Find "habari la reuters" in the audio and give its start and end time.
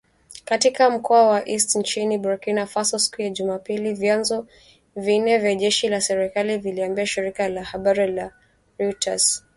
7.63-9.43